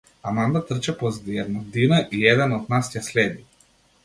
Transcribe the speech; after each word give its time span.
Аманда 0.29 0.61
трча 0.69 0.93
позади 1.01 1.37
една 1.43 1.59
дина 1.75 2.01
и 2.17 2.23
еден 2.33 2.57
од 2.59 2.73
нас 2.75 2.91
ја 2.97 3.05
следи. 3.11 3.47